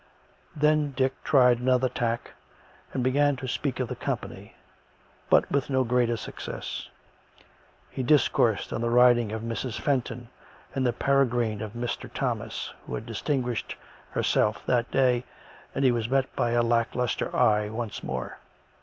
Then 0.55 0.93
Dick 0.93 1.13
tried 1.23 1.59
another 1.59 1.87
tack 1.87 2.31
and 2.91 3.03
began 3.03 3.35
to 3.35 3.47
speak 3.47 3.79
of 3.79 3.87
the 3.87 3.95
company, 3.95 4.55
but 5.29 5.51
with 5.51 5.69
no 5.69 5.83
greater 5.83 6.17
success. 6.17 6.89
He 7.87 8.01
discoursed 8.01 8.73
on 8.73 8.81
the 8.81 8.89
riding 8.89 9.31
of 9.31 9.43
Mrs. 9.43 9.79
Fenton, 9.79 10.29
and 10.73 10.87
the 10.87 10.91
peregrine 10.91 11.61
of 11.61 11.73
Mr. 11.73 12.11
Thomas, 12.11 12.73
who 12.87 12.95
had 12.95 13.05
distinguished 13.05 13.75
herself 14.09 14.65
that 14.65 14.89
day, 14.89 15.23
and 15.75 15.85
he 15.85 15.91
was 15.91 16.09
met 16.09 16.35
by 16.35 16.53
a 16.53 16.63
lack 16.63 16.95
lustre 16.95 17.29
eye 17.35 17.69
once 17.69 18.01
more. 18.01 18.39